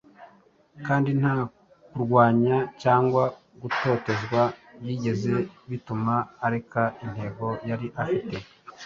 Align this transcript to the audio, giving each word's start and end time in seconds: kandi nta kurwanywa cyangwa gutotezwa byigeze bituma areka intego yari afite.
kandi 0.87 1.09
nta 1.19 1.35
kurwanywa 1.89 2.57
cyangwa 2.81 3.23
gutotezwa 3.61 4.41
byigeze 4.79 5.33
bituma 5.69 6.15
areka 6.45 6.81
intego 7.05 7.47
yari 7.69 7.87
afite. 8.03 8.35